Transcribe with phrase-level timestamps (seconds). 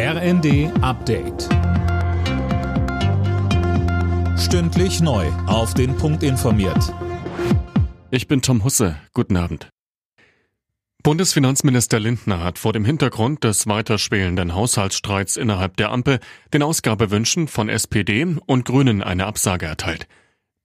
[0.00, 1.48] RND Update.
[4.38, 5.26] Stündlich neu.
[5.48, 6.94] Auf den Punkt informiert.
[8.12, 8.94] Ich bin Tom Husse.
[9.12, 9.70] Guten Abend.
[11.02, 16.20] Bundesfinanzminister Lindner hat vor dem Hintergrund des weiter schwelenden Haushaltsstreits innerhalb der Ampel
[16.54, 20.06] den Ausgabewünschen von SPD und Grünen eine Absage erteilt.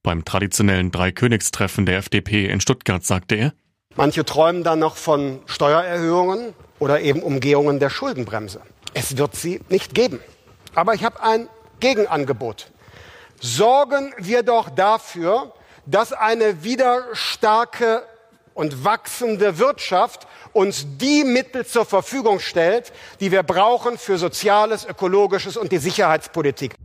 [0.03, 3.53] Beim traditionellen Dreikönigstreffen der FDP in Stuttgart sagte er,
[3.95, 8.61] Manche träumen dann noch von Steuererhöhungen oder eben Umgehungen der Schuldenbremse.
[8.93, 10.19] Es wird sie nicht geben.
[10.75, 12.71] Aber ich habe ein Gegenangebot.
[13.39, 15.53] Sorgen wir doch dafür,
[15.85, 18.03] dass eine wieder starke
[18.53, 25.57] und wachsende Wirtschaft uns die Mittel zur Verfügung stellt, die wir brauchen für Soziales, Ökologisches
[25.57, 26.75] und die Sicherheitspolitik.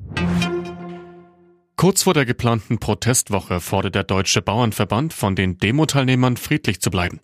[1.76, 7.20] Kurz vor der geplanten Protestwoche fordert der Deutsche Bauernverband von den Demo-Teilnehmern friedlich zu bleiben.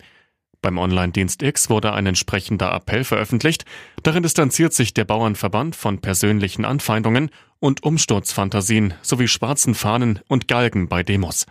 [0.65, 3.67] Beim Online-Dienst X wurde ein entsprechender Appell veröffentlicht.
[4.03, 7.29] Darin distanziert sich der Bauernverband von persönlichen Anfeindungen
[7.61, 11.45] und Umsturzfantasien sowie schwarzen Fahnen und Galgen bei Demos.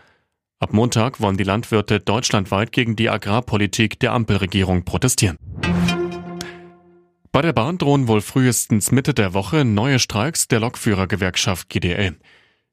[0.59, 5.37] Ab Montag wollen die Landwirte deutschlandweit gegen die Agrarpolitik der Ampelregierung protestieren.
[7.31, 12.15] Bei der Bahn drohen wohl frühestens Mitte der Woche neue Streiks der Lokführergewerkschaft GDL.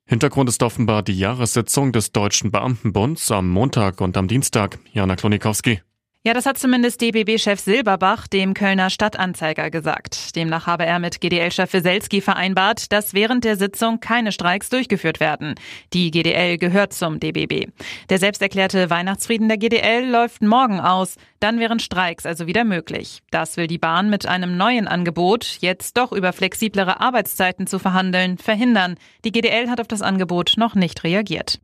[0.07, 4.79] Hintergrund ist offenbar die Jahressitzung des Deutschen Beamtenbunds am Montag und am Dienstag.
[4.95, 5.83] Jana Klonikowski.
[6.23, 10.37] Ja, das hat zumindest DBB-Chef Silberbach dem Kölner Stadtanzeiger gesagt.
[10.37, 15.55] Demnach habe er mit GDL-Chef Weselski vereinbart, dass während der Sitzung keine Streiks durchgeführt werden.
[15.95, 17.71] Die GDL gehört zum DBB.
[18.11, 21.17] Der selbsterklärte Weihnachtsfrieden der GDL läuft morgen aus.
[21.39, 23.23] Dann wären Streiks also wieder möglich.
[23.31, 28.37] Das will die Bahn mit einem neuen Angebot, jetzt doch über flexiblere Arbeitszeiten zu verhandeln,
[28.37, 28.97] verhindern.
[29.25, 31.61] Die GDL hat auf das Angebot noch nicht reagiert.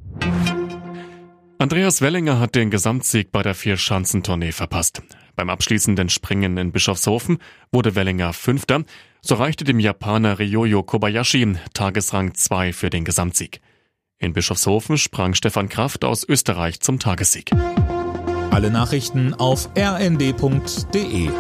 [1.59, 5.03] Andreas Wellinger hat den Gesamtsieg bei der Vierschanzentournee verpasst.
[5.37, 7.39] Beim abschließenden Springen in Bischofshofen
[7.73, 8.85] wurde Wellinger Fünfter.
[9.23, 13.61] So reichte dem Japaner Ryoyo Kobayashi Tagesrang 2 für den Gesamtsieg.
[14.19, 17.51] In Bischofshofen sprang Stefan Kraft aus Österreich zum Tagessieg.
[18.51, 21.31] Alle Nachrichten auf rnd.de